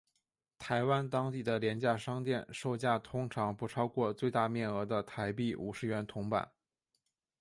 [0.57, 6.51] 台湾当地的廉价商店售价通常不超过最大面额的台币五十元铜板。